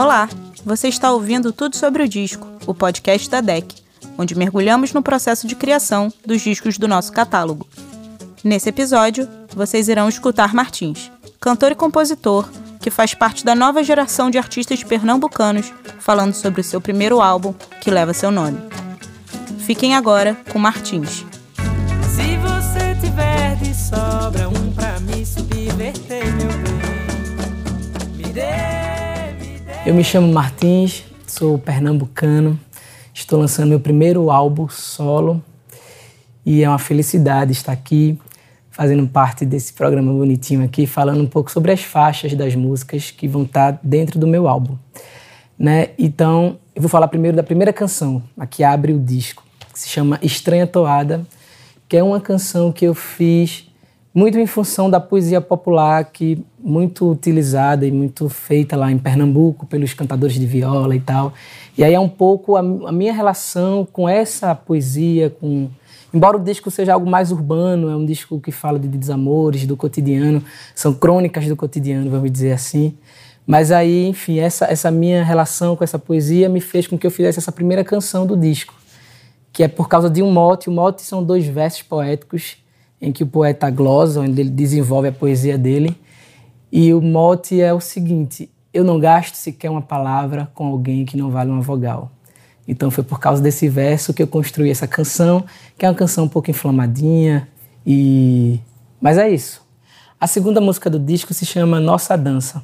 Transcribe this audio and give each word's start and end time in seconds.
Olá, 0.00 0.30
você 0.64 0.88
está 0.88 1.12
ouvindo 1.12 1.52
Tudo 1.52 1.76
sobre 1.76 2.02
o 2.02 2.08
Disco, 2.08 2.48
o 2.66 2.72
podcast 2.72 3.28
da 3.28 3.42
DEC, 3.42 3.74
onde 4.16 4.34
mergulhamos 4.34 4.94
no 4.94 5.02
processo 5.02 5.46
de 5.46 5.54
criação 5.54 6.10
dos 6.24 6.40
discos 6.40 6.78
do 6.78 6.88
nosso 6.88 7.12
catálogo. 7.12 7.68
Nesse 8.42 8.70
episódio, 8.70 9.28
vocês 9.54 9.90
irão 9.90 10.08
escutar 10.08 10.54
Martins, 10.54 11.12
cantor 11.38 11.72
e 11.72 11.74
compositor 11.74 12.48
que 12.80 12.88
faz 12.88 13.12
parte 13.12 13.44
da 13.44 13.54
nova 13.54 13.84
geração 13.84 14.30
de 14.30 14.38
artistas 14.38 14.82
pernambucanos, 14.82 15.70
falando 15.98 16.32
sobre 16.32 16.62
o 16.62 16.64
seu 16.64 16.80
primeiro 16.80 17.20
álbum, 17.20 17.52
que 17.82 17.90
leva 17.90 18.14
seu 18.14 18.30
nome. 18.30 18.58
Fiquem 19.58 19.94
agora 19.94 20.34
com 20.50 20.58
Martins. 20.58 21.26
Se 22.08 22.38
você 22.38 22.94
tiver 23.02 23.56
de 23.56 23.74
sobra 23.74 24.48
um 24.48 24.72
pra 24.72 24.98
me 25.00 25.26
subverter, 25.26 26.19
Eu 29.86 29.94
me 29.94 30.04
chamo 30.04 30.30
Martins, 30.30 31.04
sou 31.26 31.58
pernambucano, 31.58 32.60
estou 33.14 33.38
lançando 33.38 33.70
meu 33.70 33.80
primeiro 33.80 34.30
álbum 34.30 34.68
solo 34.68 35.42
e 36.44 36.62
é 36.62 36.68
uma 36.68 36.78
felicidade 36.78 37.52
estar 37.52 37.72
aqui 37.72 38.18
fazendo 38.70 39.08
parte 39.08 39.46
desse 39.46 39.72
programa 39.72 40.12
bonitinho 40.12 40.62
aqui, 40.62 40.86
falando 40.86 41.22
um 41.22 41.26
pouco 41.26 41.50
sobre 41.50 41.72
as 41.72 41.80
faixas 41.82 42.34
das 42.34 42.54
músicas 42.54 43.10
que 43.10 43.26
vão 43.26 43.44
estar 43.44 43.80
dentro 43.82 44.18
do 44.18 44.26
meu 44.26 44.46
álbum. 44.46 44.76
Né? 45.58 45.88
Então, 45.98 46.58
eu 46.76 46.82
vou 46.82 46.88
falar 46.88 47.08
primeiro 47.08 47.36
da 47.36 47.42
primeira 47.42 47.72
canção, 47.72 48.22
a 48.38 48.46
que 48.46 48.62
abre 48.62 48.92
o 48.92 49.00
disco, 49.00 49.42
que 49.72 49.80
se 49.80 49.88
chama 49.88 50.18
Estranha 50.22 50.66
Toada, 50.66 51.26
que 51.88 51.96
é 51.96 52.02
uma 52.02 52.20
canção 52.20 52.70
que 52.70 52.84
eu 52.84 52.94
fiz 52.94 53.69
muito 54.12 54.38
em 54.38 54.46
função 54.46 54.90
da 54.90 54.98
poesia 54.98 55.40
popular, 55.40 56.04
que 56.04 56.44
muito 56.58 57.10
utilizada 57.10 57.86
e 57.86 57.92
muito 57.92 58.28
feita 58.28 58.76
lá 58.76 58.90
em 58.90 58.98
Pernambuco 58.98 59.66
pelos 59.66 59.94
cantadores 59.94 60.34
de 60.34 60.46
viola 60.46 60.96
e 60.96 61.00
tal. 61.00 61.32
E 61.78 61.84
aí 61.84 61.94
é 61.94 62.00
um 62.00 62.08
pouco 62.08 62.56
a, 62.56 62.60
a 62.60 62.92
minha 62.92 63.12
relação 63.12 63.86
com 63.90 64.08
essa 64.08 64.54
poesia, 64.54 65.30
com 65.30 65.68
Embora 66.12 66.36
o 66.36 66.40
disco 66.40 66.72
seja 66.72 66.94
algo 66.94 67.08
mais 67.08 67.30
urbano, 67.30 67.88
é 67.88 67.94
um 67.94 68.04
disco 68.04 68.40
que 68.40 68.50
fala 68.50 68.80
de 68.80 68.88
desamores, 68.88 69.64
do 69.64 69.76
cotidiano, 69.76 70.42
são 70.74 70.92
crônicas 70.92 71.46
do 71.46 71.54
cotidiano, 71.54 72.10
vamos 72.10 72.32
dizer 72.32 72.50
assim. 72.50 72.94
Mas 73.46 73.70
aí, 73.70 74.06
enfim, 74.08 74.40
essa, 74.40 74.64
essa 74.64 74.90
minha 74.90 75.22
relação 75.22 75.76
com 75.76 75.84
essa 75.84 76.00
poesia 76.00 76.48
me 76.48 76.60
fez 76.60 76.88
com 76.88 76.98
que 76.98 77.06
eu 77.06 77.12
fizesse 77.12 77.38
essa 77.38 77.52
primeira 77.52 77.84
canção 77.84 78.26
do 78.26 78.36
disco, 78.36 78.74
que 79.52 79.62
é 79.62 79.68
por 79.68 79.88
causa 79.88 80.10
de 80.10 80.20
um 80.20 80.32
mote. 80.32 80.68
O 80.68 80.72
mote 80.72 81.02
são 81.02 81.22
dois 81.22 81.46
versos 81.46 81.82
poéticos 81.82 82.56
em 83.00 83.12
que 83.12 83.22
o 83.22 83.26
poeta 83.26 83.70
glosa, 83.70 84.20
onde 84.20 84.40
ele 84.40 84.50
desenvolve 84.50 85.08
a 85.08 85.12
poesia 85.12 85.56
dele. 85.56 85.96
E 86.70 86.92
o 86.92 87.00
mote 87.00 87.60
é 87.60 87.72
o 87.72 87.80
seguinte: 87.80 88.50
eu 88.72 88.84
não 88.84 89.00
gasto 89.00 89.34
sequer 89.34 89.70
uma 89.70 89.82
palavra 89.82 90.50
com 90.54 90.66
alguém 90.66 91.04
que 91.04 91.16
não 91.16 91.30
vale 91.30 91.50
uma 91.50 91.60
vogal. 91.60 92.10
Então 92.68 92.90
foi 92.90 93.02
por 93.02 93.18
causa 93.18 93.42
desse 93.42 93.68
verso 93.68 94.14
que 94.14 94.22
eu 94.22 94.26
construí 94.26 94.70
essa 94.70 94.86
canção, 94.86 95.44
que 95.76 95.84
é 95.84 95.88
uma 95.88 95.94
canção 95.94 96.24
um 96.24 96.28
pouco 96.28 96.50
inflamadinha 96.50 97.48
e 97.84 98.60
mas 99.00 99.16
é 99.16 99.28
isso. 99.28 99.62
A 100.20 100.26
segunda 100.26 100.60
música 100.60 100.90
do 100.90 100.98
disco 100.98 101.32
se 101.32 101.46
chama 101.46 101.80
Nossa 101.80 102.16
Dança. 102.16 102.62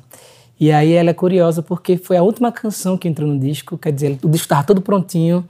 E 0.60 0.70
aí 0.70 0.92
ela 0.92 1.10
é 1.10 1.14
curiosa 1.14 1.62
porque 1.62 1.96
foi 1.96 2.16
a 2.16 2.22
última 2.22 2.52
canção 2.52 2.96
que 2.96 3.08
entrou 3.08 3.28
no 3.28 3.38
disco, 3.38 3.76
quer 3.76 3.92
dizer, 3.92 4.18
o 4.22 4.28
disco 4.28 4.44
estava 4.44 4.64
todo 4.64 4.80
prontinho, 4.80 5.46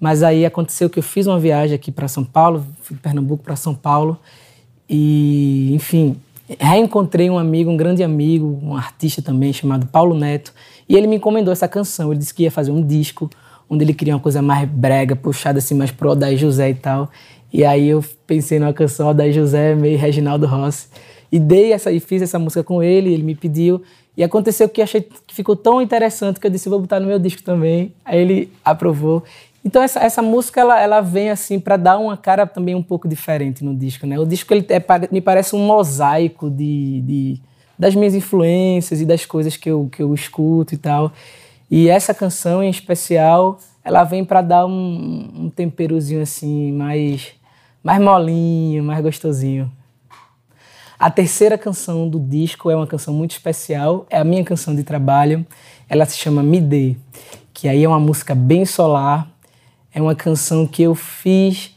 mas 0.00 0.22
aí 0.22 0.46
aconteceu 0.46 0.88
que 0.88 0.98
eu 0.98 1.02
fiz 1.02 1.26
uma 1.26 1.38
viagem 1.38 1.74
aqui 1.74 1.92
para 1.92 2.08
São 2.08 2.24
Paulo, 2.24 2.66
fui 2.80 2.96
de 2.96 3.02
Pernambuco 3.02 3.44
para 3.44 3.54
São 3.54 3.74
Paulo, 3.74 4.18
e 4.88 5.72
enfim, 5.74 6.16
reencontrei 6.58 7.28
um 7.30 7.38
amigo, 7.38 7.70
um 7.70 7.76
grande 7.76 8.02
amigo, 8.02 8.58
um 8.62 8.74
artista 8.74 9.20
também 9.20 9.52
chamado 9.52 9.86
Paulo 9.86 10.14
Neto, 10.14 10.52
e 10.88 10.96
ele 10.96 11.06
me 11.06 11.16
encomendou 11.16 11.52
essa 11.52 11.68
canção. 11.68 12.10
Ele 12.10 12.18
disse 12.18 12.34
que 12.34 12.42
ia 12.42 12.50
fazer 12.50 12.72
um 12.72 12.84
disco 12.84 13.30
onde 13.68 13.84
ele 13.84 13.94
queria 13.94 14.14
uma 14.14 14.20
coisa 14.20 14.42
mais 14.42 14.68
brega, 14.68 15.14
puxada 15.14 15.58
assim 15.58 15.74
mais 15.74 15.92
pro 15.92 16.10
Odair 16.10 16.36
José 16.36 16.70
e 16.70 16.74
tal. 16.74 17.08
E 17.52 17.64
aí 17.64 17.88
eu 17.88 18.04
pensei 18.26 18.58
numa 18.58 18.72
canção 18.72 19.08
Odair 19.08 19.32
José, 19.32 19.76
meio 19.76 19.96
Reginaldo 19.96 20.46
Rossi. 20.46 20.88
E 21.30 21.38
dei 21.38 21.72
essa 21.72 21.92
e 21.92 22.00
fiz 22.00 22.22
essa 22.22 22.38
música 22.38 22.64
com 22.64 22.82
ele, 22.82 23.12
ele 23.12 23.22
me 23.22 23.36
pediu. 23.36 23.80
E 24.16 24.24
aconteceu 24.24 24.68
que 24.68 24.82
achei 24.82 25.02
que 25.02 25.32
ficou 25.32 25.54
tão 25.54 25.80
interessante 25.80 26.40
que 26.40 26.46
eu 26.46 26.50
disse, 26.50 26.68
vou 26.68 26.80
botar 26.80 26.98
no 26.98 27.06
meu 27.06 27.18
disco 27.18 27.42
também. 27.44 27.92
Aí 28.04 28.18
ele 28.20 28.52
aprovou. 28.64 29.22
Então 29.64 29.82
essa, 29.82 30.00
essa 30.00 30.22
música 30.22 30.60
ela, 30.60 30.80
ela 30.80 31.00
vem 31.00 31.30
assim 31.30 31.60
para 31.60 31.76
dar 31.76 31.98
uma 31.98 32.16
cara 32.16 32.46
também 32.46 32.74
um 32.74 32.82
pouco 32.82 33.06
diferente 33.06 33.62
no 33.62 33.74
disco, 33.74 34.06
né? 34.06 34.18
O 34.18 34.24
disco 34.24 34.52
ele 34.54 34.66
é, 34.70 34.82
me 35.12 35.20
parece 35.20 35.54
um 35.54 35.64
mosaico 35.64 36.48
de, 36.48 37.02
de, 37.02 37.42
das 37.78 37.94
minhas 37.94 38.14
influências 38.14 39.00
e 39.00 39.04
das 39.04 39.26
coisas 39.26 39.56
que 39.56 39.70
eu, 39.70 39.88
que 39.92 40.02
eu 40.02 40.14
escuto 40.14 40.74
e 40.74 40.78
tal. 40.78 41.12
E 41.70 41.88
essa 41.88 42.12
canção 42.12 42.62
em 42.62 42.70
especial, 42.70 43.58
ela 43.84 44.02
vem 44.02 44.24
para 44.24 44.42
dar 44.42 44.66
um, 44.66 45.30
um 45.34 45.50
temperozinho 45.50 46.22
assim, 46.22 46.72
mais, 46.72 47.28
mais 47.82 48.00
molinho, 48.00 48.82
mais 48.82 49.02
gostosinho. 49.02 49.70
A 50.98 51.10
terceira 51.10 51.56
canção 51.56 52.08
do 52.08 52.18
disco 52.18 52.70
é 52.70 52.76
uma 52.76 52.86
canção 52.86 53.14
muito 53.14 53.30
especial, 53.30 54.04
é 54.10 54.18
a 54.18 54.24
minha 54.24 54.44
canção 54.44 54.74
de 54.74 54.82
trabalho. 54.82 55.46
Ela 55.88 56.04
se 56.04 56.18
chama 56.18 56.42
Me 56.42 56.60
Dê, 56.60 56.96
que 57.54 57.68
aí 57.68 57.84
é 57.84 57.88
uma 57.88 58.00
música 58.00 58.34
bem 58.34 58.66
solar. 58.66 59.26
É 59.92 60.00
uma 60.00 60.14
canção 60.14 60.66
que 60.66 60.82
eu 60.82 60.94
fiz 60.94 61.74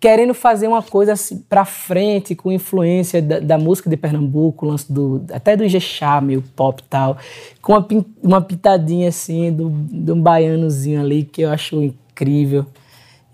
querendo 0.00 0.32
fazer 0.32 0.66
uma 0.66 0.82
coisa 0.82 1.12
assim, 1.12 1.36
para 1.36 1.66
frente, 1.66 2.34
com 2.34 2.50
influência 2.50 3.20
da, 3.20 3.38
da, 3.38 3.58
música 3.58 3.90
de 3.90 3.98
Pernambuco, 3.98 4.64
lance 4.64 4.90
do, 4.90 5.22
até 5.30 5.54
do 5.54 5.62
Ijexá, 5.62 6.22
meio 6.22 6.42
pop 6.56 6.82
e 6.82 6.88
tal, 6.88 7.18
com 7.60 7.74
uma, 7.74 7.86
uma 8.22 8.40
pitadinha 8.40 9.10
assim 9.10 9.52
do, 9.52 9.68
um 9.68 10.20
baianozinho 10.20 11.02
ali 11.02 11.22
que 11.22 11.42
eu 11.42 11.50
acho 11.50 11.82
incrível. 11.82 12.64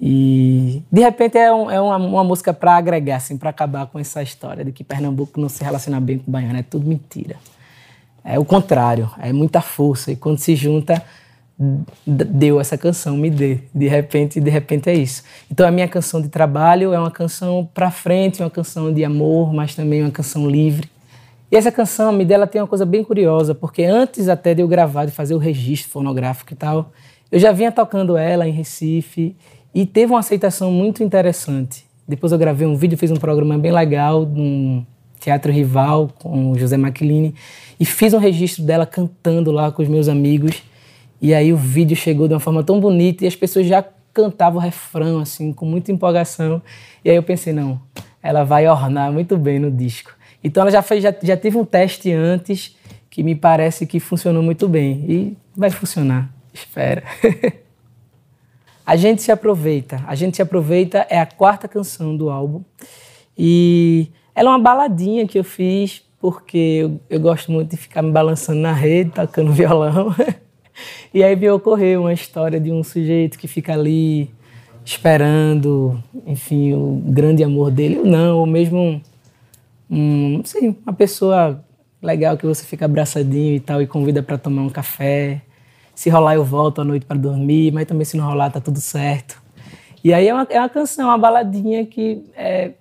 E 0.00 0.82
de 0.90 1.00
repente 1.00 1.38
é, 1.38 1.52
um, 1.52 1.70
é 1.70 1.80
uma, 1.80 1.96
uma, 1.96 2.24
música 2.24 2.52
para 2.52 2.76
agregar, 2.76 3.16
assim, 3.16 3.38
para 3.38 3.48
acabar 3.48 3.86
com 3.86 3.98
essa 3.98 4.20
história 4.22 4.64
de 4.64 4.72
que 4.72 4.82
Pernambuco 4.82 5.40
não 5.40 5.48
se 5.48 5.62
relaciona 5.62 6.00
bem 6.00 6.18
com 6.18 6.28
o 6.28 6.32
baiano, 6.32 6.58
é 6.58 6.62
tudo 6.64 6.86
mentira. 6.86 7.36
É 8.24 8.40
o 8.40 8.44
contrário, 8.44 9.08
é 9.20 9.32
muita 9.32 9.60
força. 9.60 10.10
E 10.10 10.16
quando 10.16 10.38
se 10.38 10.56
junta, 10.56 11.00
deu 12.06 12.60
essa 12.60 12.76
canção, 12.76 13.16
me 13.16 13.30
dê. 13.30 13.58
De 13.74 13.88
repente, 13.88 14.40
de 14.40 14.50
repente 14.50 14.90
é 14.90 14.94
isso. 14.94 15.22
Então 15.50 15.66
a 15.66 15.70
minha 15.70 15.88
canção 15.88 16.20
de 16.20 16.28
trabalho 16.28 16.92
é 16.92 16.98
uma 16.98 17.10
canção 17.10 17.68
para 17.72 17.90
frente, 17.90 18.42
uma 18.42 18.50
canção 18.50 18.92
de 18.92 19.04
amor, 19.04 19.52
mas 19.52 19.74
também 19.74 20.02
uma 20.02 20.10
canção 20.10 20.48
livre. 20.48 20.88
E 21.50 21.56
essa 21.56 21.70
canção, 21.70 22.12
me 22.12 22.24
dela 22.24 22.46
tem 22.46 22.60
uma 22.60 22.66
coisa 22.66 22.84
bem 22.84 23.04
curiosa, 23.04 23.54
porque 23.54 23.84
antes 23.84 24.28
até 24.28 24.52
de 24.52 24.62
eu 24.62 24.68
gravar, 24.68 25.04
de 25.04 25.12
fazer 25.12 25.34
o 25.34 25.38
registro 25.38 25.90
fonográfico 25.90 26.52
e 26.52 26.56
tal, 26.56 26.92
eu 27.30 27.38
já 27.38 27.52
vinha 27.52 27.70
tocando 27.70 28.16
ela 28.16 28.46
em 28.48 28.52
Recife 28.52 29.36
e 29.74 29.86
teve 29.86 30.12
uma 30.12 30.18
aceitação 30.18 30.70
muito 30.70 31.02
interessante. 31.02 31.86
Depois 32.06 32.32
eu 32.32 32.38
gravei 32.38 32.66
um 32.66 32.76
vídeo, 32.76 32.98
fiz 32.98 33.10
um 33.10 33.16
programa 33.16 33.58
bem 33.58 33.72
legal 33.72 34.24
num 34.24 34.84
teatro 35.20 35.50
rival 35.50 36.10
com 36.18 36.52
o 36.52 36.58
José 36.58 36.76
Maquilini 36.76 37.34
e 37.78 37.84
fiz 37.84 38.12
um 38.12 38.18
registro 38.18 38.62
dela 38.62 38.86
cantando 38.86 39.50
lá 39.50 39.70
com 39.72 39.82
os 39.82 39.88
meus 39.88 40.08
amigos. 40.08 40.62
E 41.20 41.34
aí 41.34 41.52
o 41.52 41.56
vídeo 41.56 41.96
chegou 41.96 42.28
de 42.28 42.34
uma 42.34 42.40
forma 42.40 42.62
tão 42.62 42.78
bonita 42.78 43.24
e 43.24 43.26
as 43.26 43.36
pessoas 43.36 43.66
já 43.66 43.84
cantavam 44.12 44.58
o 44.58 44.62
refrão, 44.62 45.20
assim, 45.20 45.52
com 45.52 45.66
muita 45.66 45.92
empolgação. 45.92 46.62
E 47.04 47.10
aí 47.10 47.16
eu 47.16 47.22
pensei, 47.22 47.52
não, 47.52 47.80
ela 48.22 48.44
vai 48.44 48.68
ornar 48.68 49.12
muito 49.12 49.36
bem 49.36 49.58
no 49.58 49.70
disco. 49.70 50.12
Então 50.42 50.62
ela 50.62 50.70
já, 50.70 50.82
fez, 50.82 51.02
já, 51.02 51.14
já 51.22 51.36
teve 51.36 51.58
um 51.58 51.64
teste 51.64 52.12
antes 52.12 52.76
que 53.10 53.22
me 53.22 53.34
parece 53.34 53.86
que 53.86 53.98
funcionou 54.00 54.42
muito 54.42 54.68
bem. 54.68 55.04
E 55.08 55.36
vai 55.56 55.70
funcionar, 55.70 56.30
espera. 56.52 57.02
a 58.84 58.96
gente 58.96 59.22
se 59.22 59.32
aproveita. 59.32 60.02
A 60.06 60.14
gente 60.14 60.36
se 60.36 60.42
aproveita 60.42 61.06
é 61.10 61.18
a 61.18 61.26
quarta 61.26 61.66
canção 61.66 62.16
do 62.16 62.30
álbum. 62.30 62.62
E 63.36 64.08
ela 64.34 64.50
é 64.50 64.52
uma 64.52 64.58
baladinha 64.58 65.26
que 65.26 65.38
eu 65.38 65.44
fiz 65.44 66.04
porque 66.20 66.56
eu, 66.56 67.00
eu 67.10 67.20
gosto 67.20 67.52
muito 67.52 67.70
de 67.70 67.76
ficar 67.76 68.02
me 68.02 68.10
balançando 68.10 68.60
na 68.60 68.72
rede, 68.72 69.10
tocando 69.10 69.50
violão. 69.52 70.14
E 71.16 71.24
aí 71.24 71.34
me 71.34 71.48
ocorreu 71.48 72.02
uma 72.02 72.12
história 72.12 72.60
de 72.60 72.70
um 72.70 72.84
sujeito 72.84 73.38
que 73.38 73.48
fica 73.48 73.72
ali 73.72 74.30
esperando, 74.84 75.98
enfim, 76.26 76.74
o 76.74 77.00
grande 77.06 77.42
amor 77.42 77.70
dele, 77.70 78.00
ou 78.00 78.04
não, 78.04 78.40
ou 78.40 78.44
mesmo, 78.44 79.00
um, 79.90 80.42
sei, 80.44 80.76
uma 80.84 80.92
pessoa 80.92 81.64
legal 82.02 82.36
que 82.36 82.44
você 82.44 82.66
fica 82.66 82.84
abraçadinho 82.84 83.54
e 83.54 83.60
tal 83.60 83.80
e 83.80 83.86
convida 83.86 84.22
para 84.22 84.36
tomar 84.36 84.60
um 84.60 84.68
café. 84.68 85.40
Se 85.94 86.10
rolar, 86.10 86.34
eu 86.34 86.44
volto 86.44 86.82
à 86.82 86.84
noite 86.84 87.06
para 87.06 87.16
dormir, 87.16 87.72
mas 87.72 87.86
também 87.86 88.04
se 88.04 88.14
não 88.14 88.26
rolar, 88.26 88.50
tá 88.50 88.60
tudo 88.60 88.78
certo. 88.78 89.42
E 90.04 90.12
aí 90.12 90.28
é 90.28 90.34
uma, 90.34 90.46
é 90.50 90.58
uma 90.58 90.68
canção, 90.68 91.08
uma 91.08 91.16
baladinha 91.16 91.86
que, 91.86 92.22
é, 92.36 92.72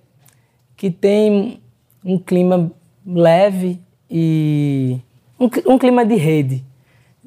que 0.76 0.90
tem 0.90 1.58
um 2.04 2.18
clima 2.18 2.70
leve 3.06 3.80
e 4.10 5.00
um, 5.40 5.48
um 5.72 5.78
clima 5.78 6.04
de 6.04 6.16
rede 6.16 6.65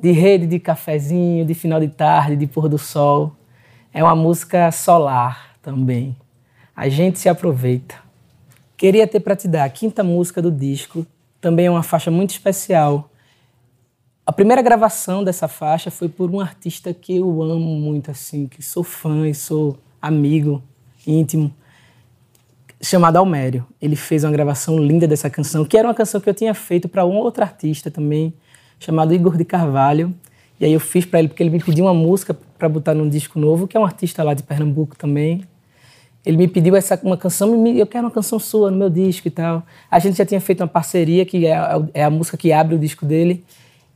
de 0.02 0.12
rede 0.12 0.48
de 0.48 0.60
cafezinho, 0.60 1.46
de 1.46 1.54
final 1.54 1.80
de 1.80 1.90
tarde, 1.90 2.36
de 2.36 2.48
pôr 2.48 2.70
do 2.70 2.78
sol. 2.78 3.36
É 3.94 4.04
uma 4.04 4.16
música 4.16 4.72
solar 4.72 5.56
também. 5.62 6.16
A 6.76 6.88
gente 6.88 7.20
se 7.20 7.28
aproveita. 7.28 7.96
Queria 8.78 9.06
ter 9.06 9.20
para 9.20 9.36
te 9.36 9.48
dar 9.48 9.66
a 9.66 9.70
quinta 9.70 10.04
música 10.04 10.42
do 10.42 10.50
disco, 10.50 11.06
também 11.42 11.66
é 11.66 11.70
uma 11.70 11.84
faixa 11.84 12.10
muito 12.10 12.30
especial. 12.32 13.10
primeira 14.36 14.62
gravação 14.62 15.24
dessa 15.24 15.48
faixa 15.48 15.92
foi 15.92 16.08
por 16.08 16.32
um 16.32 16.40
artista 16.40 16.94
que 16.94 17.18
eu 17.18 17.42
amo 17.42 17.76
muito, 17.76 18.10
assim, 18.10 18.48
que 18.48 18.64
sou 18.64 18.84
fã 18.84 19.28
e 19.28 19.34
sou 19.34 19.78
amigo 20.02 20.64
íntimo, 21.06 21.54
chamado 22.82 23.18
Almério. 23.18 23.66
Ele 23.82 23.96
fez 23.96 24.24
uma 24.24 24.32
gravação 24.32 24.78
linda 24.78 25.08
dessa 25.08 25.30
canção, 25.30 25.66
que 25.66 25.78
era 25.78 25.88
uma 25.88 25.94
canção 25.94 26.22
que 26.22 26.30
eu 26.30 26.34
tinha 26.34 26.54
feito 26.54 26.88
para 26.88 27.06
um 27.06 27.18
outro 27.18 27.44
artista 27.44 27.92
também, 27.92 28.34
chamado 28.80 29.14
Igor 29.14 29.38
de 29.38 29.46
Carvalho. 29.46 30.14
E 30.60 30.66
aí 30.66 30.74
eu 30.74 30.80
fiz 30.80 31.06
para 31.06 31.20
ele 31.20 31.28
porque 31.28 31.44
ele 31.44 31.50
me 31.50 31.60
pediu 31.60 31.86
uma 31.86 31.94
música 31.94 32.36
para 32.58 32.68
botar 32.68 32.94
num 32.94 33.08
disco 33.08 33.40
novo, 33.40 33.68
que 33.68 33.78
é 33.78 33.80
um 33.80 33.86
artista 33.86 34.24
lá 34.24 34.34
de 34.34 34.44
Pernambuco 34.44 34.96
também. 34.98 35.44
Ele 36.26 36.38
me 36.38 36.48
pediu 36.48 36.76
essa 36.76 37.00
uma 37.02 37.16
canção, 37.16 37.66
eu 37.68 37.88
quero 37.88 38.06
uma 38.06 38.12
canção 38.12 38.38
sua 38.40 38.70
no 38.70 38.78
meu 38.78 38.90
disco 38.90 39.28
e 39.28 39.32
tal. 39.32 39.64
A 39.90 40.00
gente 40.00 40.18
já 40.18 40.26
tinha 40.26 40.42
feito 40.42 40.62
uma 40.62 40.68
parceria 40.68 41.26
que 41.26 41.46
é 41.46 41.56
a, 41.56 41.82
é 41.94 42.04
a 42.04 42.10
música 42.10 42.36
que 42.36 42.52
abre 42.52 42.76
o 42.76 42.80
disco 42.80 43.06
dele. 43.06 43.44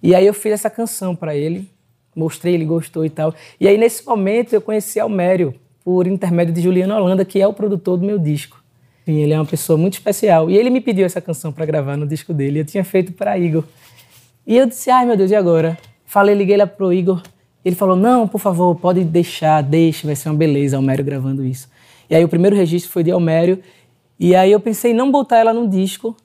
E 0.02 0.16
aí 0.16 0.26
eu 0.26 0.34
fiz 0.34 0.54
essa 0.54 0.70
canção 0.70 1.16
para 1.16 1.36
ele, 1.36 1.70
mostrei, 2.16 2.54
ele 2.54 2.66
gostou 2.66 3.06
e 3.06 3.10
tal. 3.10 3.34
E 3.60 3.68
aí 3.68 3.78
nesse 3.78 4.06
momento 4.06 4.54
eu 4.54 4.62
conheci 4.62 5.00
Almério 5.00 5.54
por 5.84 6.08
intermédio 6.08 6.54
de 6.54 6.62
Juliano 6.62 6.96
Holanda, 6.96 7.26
que 7.26 7.42
é 7.42 7.48
o 7.48 7.54
produtor 7.54 7.98
do 7.98 8.06
meu 8.06 8.18
disco. 8.18 8.64
Sim, 9.06 9.20
ele 9.20 9.34
é 9.34 9.38
uma 9.38 9.46
pessoa 9.46 9.78
muito 9.78 9.94
especial. 9.94 10.50
E 10.50 10.58
ele 10.58 10.70
me 10.70 10.80
pediu 10.80 11.06
essa 11.06 11.20
canção 11.20 11.52
para 11.52 11.66
gravar 11.66 11.98
no 11.98 12.08
disco 12.08 12.34
dele. 12.34 12.62
Eu 12.62 12.66
tinha 12.66 12.86
feito 12.86 13.12
para 13.12 13.38
Igor. 13.38 13.66
E 14.46 14.58
eu 14.58 14.66
disse: 14.66 14.90
"Ai, 14.90 15.06
meu 15.06 15.18
Deus, 15.18 15.32
e 15.32 15.36
agora?" 15.36 15.78
Falei, 16.06 16.36
liguei 16.36 16.58
lá 16.58 16.68
pro 16.68 16.94
Igor. 16.94 17.22
Ele 17.64 17.76
falou: 17.76 17.96
"Não, 17.96 18.28
por 18.28 18.40
favor, 18.40 18.76
pode 18.76 19.04
deixar, 19.04 19.62
deixe, 19.62 20.06
vai 20.06 20.16
ser 20.16 20.30
uma 20.30 20.36
beleza 20.36 20.78
Almério 20.78 21.04
gravando 21.04 21.46
isso". 21.46 21.70
E 22.10 22.16
aí 22.16 22.24
o 22.24 22.30
primeiro 22.30 22.56
registro 22.56 22.92
foi 22.92 23.04
de 23.04 23.12
Almério. 23.12 23.60
E 24.20 24.36
aí 24.36 24.52
eu 24.52 24.60
pensei 24.60 24.92
em 24.92 24.94
não 24.94 25.12
botar 25.12 25.38
ela 25.38 25.54
no 25.54 25.68
disco, 25.68 26.16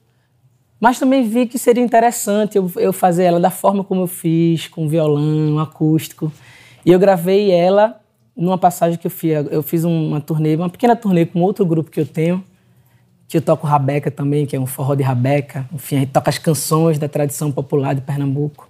mas 0.80 0.98
também 0.98 1.26
vi 1.26 1.46
que 1.46 1.58
seria 1.58 1.82
interessante 1.82 2.56
eu, 2.56 2.70
eu 2.76 2.92
fazer 2.92 3.24
ela 3.24 3.40
da 3.40 3.50
forma 3.50 3.82
como 3.82 4.02
eu 4.02 4.06
fiz, 4.06 4.68
com 4.68 4.88
violão, 4.88 5.58
acústico. 5.58 6.32
E 6.84 6.92
eu 6.92 6.98
gravei 6.98 7.50
ela 7.50 8.00
numa 8.36 8.56
passagem 8.56 8.98
que 8.98 9.06
eu 9.06 9.10
fiz. 9.10 9.32
Eu 9.50 9.62
fiz 9.62 9.84
uma 9.84 10.20
turnê, 10.20 10.54
uma 10.54 10.70
pequena 10.70 10.94
turnê 10.94 11.26
com 11.26 11.40
outro 11.40 11.66
grupo 11.66 11.90
que 11.90 12.00
eu 12.00 12.06
tenho, 12.06 12.44
que 13.28 13.36
eu 13.36 13.42
toco 13.42 13.66
rabeca 13.66 14.10
também, 14.10 14.46
que 14.46 14.56
é 14.56 14.60
um 14.60 14.66
forró 14.66 14.94
de 14.94 15.02
rabeca. 15.02 15.68
Enfim, 15.72 15.96
a 15.96 15.98
gente 16.00 16.12
toca 16.12 16.30
as 16.30 16.38
canções 16.38 16.98
da 16.98 17.08
tradição 17.08 17.52
popular 17.52 17.94
de 17.94 18.00
Pernambuco. 18.00 18.68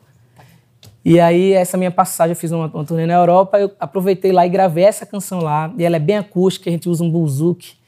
E 1.05 1.21
aí, 1.21 1.53
essa 1.53 1.77
minha 1.77 1.93
passagem, 1.93 2.33
eu 2.33 2.37
fiz 2.37 2.51
uma, 2.51 2.67
uma 2.67 2.85
turnê 2.85 3.07
na 3.07 3.15
Europa, 3.15 3.59
eu 3.59 3.73
aproveitei 3.79 4.33
lá 4.33 4.45
e 4.45 4.49
gravei 4.49 4.85
essa 4.85 5.07
canção 5.07 5.41
lá. 5.41 5.73
E 5.79 5.85
ela 5.85 5.95
é 5.95 6.01
bem 6.01 6.19
acústica, 6.19 6.69
a 6.69 6.73
gente 6.73 6.89
usa 6.89 7.05
um 7.05 7.11
buzuki. 7.11 7.79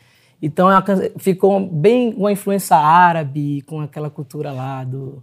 Então 0.41 0.71
é 0.71 0.83
ficou 1.19 1.61
bem 1.61 2.15
uma 2.17 2.33
influência 2.33 2.77
árabe, 2.77 3.63
com 3.63 3.81
aquela 3.81 4.09
cultura 4.09 4.53
lá 4.53 4.85
do, 4.85 5.23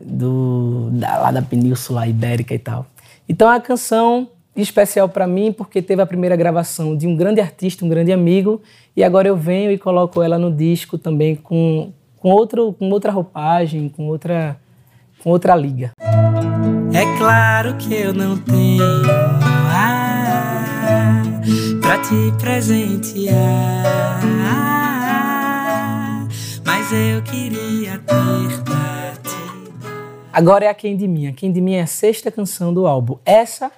do 0.00 0.90
da, 0.92 1.18
lá 1.18 1.30
da 1.32 1.42
Península 1.42 2.06
Ibérica 2.06 2.54
e 2.54 2.58
tal. 2.58 2.86
Então 3.28 3.48
é 3.48 3.54
uma 3.54 3.60
canção 3.60 4.28
especial 4.56 5.08
para 5.08 5.26
mim 5.26 5.52
porque 5.52 5.82
teve 5.82 6.00
a 6.00 6.06
primeira 6.06 6.34
gravação 6.36 6.96
de 6.96 7.06
um 7.06 7.14
grande 7.14 7.40
artista, 7.40 7.84
um 7.84 7.88
grande 7.88 8.12
amigo, 8.12 8.60
e 8.96 9.04
agora 9.04 9.28
eu 9.28 9.36
venho 9.36 9.70
e 9.70 9.78
coloco 9.78 10.22
ela 10.22 10.38
no 10.38 10.50
disco 10.52 10.96
também 10.96 11.36
com, 11.36 11.92
com, 12.16 12.30
outro, 12.30 12.72
com 12.72 12.90
outra 12.90 13.12
roupagem, 13.12 13.88
com 13.88 14.06
outra, 14.06 14.56
com 15.22 15.30
outra 15.30 15.54
liga. 15.54 15.92
É 16.92 17.18
claro 17.18 17.76
que 17.76 17.94
eu 17.94 18.14
não 18.14 18.38
tenho 18.38 18.78
pra 21.80 21.98
te 21.98 22.32
presentear, 22.40 23.34
mas 26.64 26.92
eu 26.92 27.22
queria 27.22 27.98
ter 27.98 28.62
pra 28.64 29.12
te 29.22 29.36
Agora 30.32 30.64
é 30.64 30.68
a 30.68 30.74
Quem 30.74 30.96
de 30.96 31.08
Mim. 31.08 31.28
A 31.28 31.32
Quem 31.32 31.50
de 31.50 31.60
Mim 31.60 31.74
é 31.74 31.82
a 31.82 31.86
sexta 31.86 32.30
canção 32.30 32.74
do 32.74 32.86
álbum. 32.86 33.16
Essa 33.24 33.70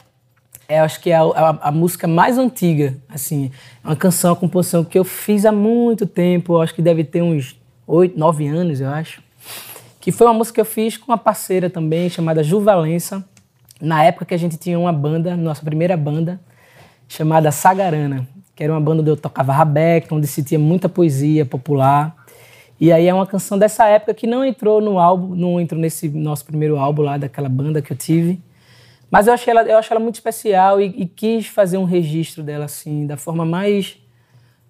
é, 0.69 0.79
acho 0.81 1.01
que 1.01 1.11
é 1.11 1.17
a, 1.17 1.23
a, 1.23 1.69
a, 1.69 1.73
música 1.73 2.07
mais 2.07 2.37
antiga, 2.37 2.95
assim, 3.09 3.51
é 3.83 3.89
uma 3.89 3.97
canção, 3.97 4.31
uma 4.31 4.37
composição 4.37 4.85
que 4.85 4.99
eu 4.99 5.05
fiz 5.05 5.47
há 5.47 5.51
muito 5.51 6.07
tempo, 6.07 6.61
acho 6.61 6.75
que 6.75 6.83
deve 6.83 7.03
ter 7.05 7.23
uns 7.23 7.59
oito, 7.87 8.19
nove 8.19 8.47
anos, 8.47 8.79
eu 8.79 8.91
acho, 8.91 9.23
que 9.99 10.13
foi 10.13 10.27
uma 10.27 10.35
música 10.35 10.57
que 10.57 10.61
eu 10.61 10.67
fiz 10.67 10.99
com 10.99 11.11
uma 11.11 11.17
parceira 11.17 11.71
também, 11.71 12.11
chamada 12.11 12.43
Ju 12.43 12.61
Valença, 12.61 13.25
na 13.81 14.05
época 14.05 14.27
que 14.27 14.35
a 14.35 14.37
gente 14.37 14.59
tinha 14.59 14.79
uma 14.79 14.93
banda, 14.93 15.35
nossa 15.39 15.65
primeira 15.65 15.97
banda, 15.97 16.39
chamada 17.09 17.51
Sagarana, 17.51 18.29
que 18.55 18.63
era 18.63 18.71
uma 18.71 18.81
banda 18.81 19.01
onde 19.01 19.11
eu 19.11 19.17
tocava 19.17 19.55
rabeca, 19.55 20.15
onde 20.15 20.27
se 20.27 20.45
tinha 20.45 20.59
muita 20.59 20.87
poesia 20.87 21.47
popular, 21.47 22.15
e 22.79 22.93
aí 22.93 23.07
é 23.07 23.15
uma 23.15 23.27
canção 23.27 23.59
dessa 23.59 23.87
época 23.87 24.13
que 24.13 24.27
não 24.27 24.45
entrou 24.45 24.83
no 24.83 24.99
álbum, 24.99 25.35
não 25.35 25.59
entrou 25.59 25.81
nesse 25.81 26.11
nosso 26.11 26.45
primeiro 26.45 26.77
álbum 26.77 27.03
lá, 27.03 27.17
daquela 27.17 27.49
banda 27.49 27.81
que 27.81 27.91
eu 27.91 27.97
tive, 27.97 28.39
mas 29.11 29.27
eu 29.27 29.33
achei 29.33 29.51
ela, 29.51 29.63
eu 29.63 29.79
acho 29.79 29.93
ela 29.93 30.01
muito 30.01 30.17
especial 30.17 30.81
e, 30.81 30.87
e, 30.87 31.07
quis 31.07 31.47
fazer 31.47 31.79
um 31.79 31.85
registro 31.85 32.43
dela 32.43 32.67
assim, 32.67 33.07
da 33.07 33.17
forma 33.17 33.45
mais 33.45 33.97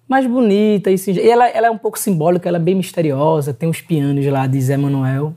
mais 0.07 0.25
bonita 0.25 0.89
e, 0.89 0.95
assim, 0.95 1.11
e 1.11 1.29
ela, 1.29 1.47
ela 1.47 1.67
é 1.67 1.71
um 1.71 1.77
pouco 1.77 1.99
simbólica, 1.99 2.49
ela 2.49 2.57
é 2.57 2.61
bem 2.61 2.73
misteriosa. 2.73 3.53
Tem 3.53 3.69
os 3.69 3.79
pianos 3.79 4.25
lá 4.25 4.47
de 4.47 4.59
Zé 4.59 4.75
Manuel, 4.75 5.35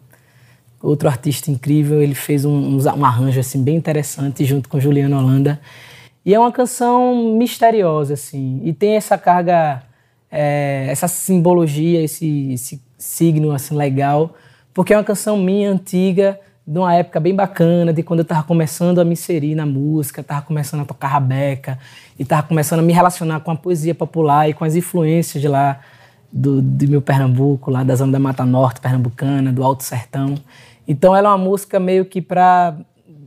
outro 0.82 1.08
artista 1.08 1.50
incrível. 1.50 2.00
Ele 2.00 2.14
fez 2.14 2.46
um, 2.46 2.78
um, 2.78 3.04
arranjo 3.04 3.38
assim 3.38 3.62
bem 3.62 3.76
interessante 3.76 4.46
junto 4.46 4.70
com 4.70 4.80
Juliano 4.80 5.18
Holanda. 5.18 5.60
E 6.24 6.32
é 6.34 6.38
uma 6.38 6.50
canção 6.50 7.36
misteriosa 7.36 8.14
assim, 8.14 8.60
e 8.64 8.72
tem 8.72 8.94
essa 8.94 9.18
carga, 9.18 9.82
é, 10.30 10.86
essa 10.88 11.08
simbologia, 11.08 12.00
esse, 12.00 12.52
esse 12.52 12.80
signo 12.96 13.50
assim 13.50 13.74
legal, 13.76 14.34
porque 14.72 14.94
é 14.94 14.96
uma 14.96 15.02
canção 15.02 15.36
minha 15.36 15.70
antiga 15.70 16.38
de 16.66 16.78
uma 16.78 16.94
época 16.94 17.18
bem 17.18 17.34
bacana, 17.34 17.92
de 17.92 18.02
quando 18.02 18.20
eu 18.20 18.24
estava 18.24 18.42
começando 18.44 19.00
a 19.00 19.04
me 19.04 19.12
inserir 19.12 19.54
na 19.54 19.66
música, 19.66 20.20
estava 20.20 20.42
começando 20.42 20.82
a 20.82 20.84
tocar 20.84 21.08
rabeca, 21.08 21.78
e 22.18 22.22
estava 22.22 22.42
começando 22.42 22.80
a 22.80 22.82
me 22.82 22.92
relacionar 22.92 23.40
com 23.40 23.50
a 23.50 23.56
poesia 23.56 23.94
popular 23.94 24.48
e 24.48 24.54
com 24.54 24.64
as 24.64 24.76
influências 24.76 25.40
de 25.40 25.48
lá, 25.48 25.80
do, 26.32 26.62
do 26.62 26.88
meu 26.88 27.02
Pernambuco, 27.02 27.70
lá 27.70 27.84
da 27.84 27.94
zona 27.94 28.12
da 28.12 28.18
Mata 28.18 28.44
Norte 28.44 28.80
pernambucana, 28.80 29.52
do 29.52 29.62
Alto 29.62 29.82
Sertão. 29.82 30.36
Então 30.88 31.14
ela 31.14 31.28
é 31.28 31.32
uma 31.32 31.38
música 31.38 31.78
meio 31.78 32.04
que 32.04 32.22
para 32.22 32.76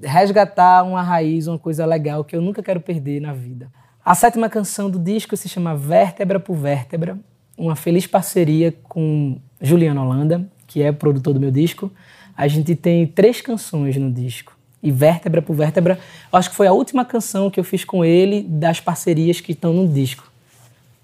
resgatar 0.01 0.83
uma 0.83 1.01
raiz, 1.01 1.47
uma 1.47 1.59
coisa 1.59 1.85
legal 1.85 2.23
que 2.23 2.35
eu 2.35 2.41
nunca 2.41 2.63
quero 2.63 2.79
perder 2.79 3.21
na 3.21 3.33
vida. 3.33 3.69
A 4.03 4.15
sétima 4.15 4.49
canção 4.49 4.89
do 4.89 4.99
disco 4.99 5.35
se 5.37 5.47
chama 5.47 5.75
Vértebra 5.75 6.39
por 6.39 6.55
Vértebra, 6.55 7.17
uma 7.57 7.75
feliz 7.75 8.05
parceria 8.05 8.73
com 8.83 9.39
Juliano 9.61 10.01
Holanda, 10.01 10.47
que 10.67 10.81
é 10.81 10.91
produtor 10.91 11.33
do 11.33 11.39
meu 11.39 11.51
disco, 11.51 11.91
a 12.35 12.47
gente 12.47 12.75
tem 12.75 13.07
três 13.07 13.41
canções 13.41 13.95
no 13.97 14.11
disco. 14.11 14.55
E 14.81 14.91
Vértebra 14.91 15.41
por 15.41 15.55
Vértebra, 15.55 15.99
acho 16.31 16.49
que 16.49 16.55
foi 16.55 16.67
a 16.67 16.73
última 16.73 17.03
canção 17.03 17.49
que 17.49 17.59
eu 17.59 17.63
fiz 17.63 17.83
com 17.83 18.05
ele 18.05 18.43
das 18.43 18.79
parcerias 18.79 19.41
que 19.41 19.53
estão 19.53 19.73
no 19.73 19.87
disco. 19.87 20.29